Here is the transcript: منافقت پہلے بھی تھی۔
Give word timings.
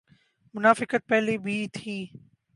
منافقت 0.53 1.07
پہلے 1.09 1.37
بھی 1.37 1.57
تھی۔ 1.73 1.97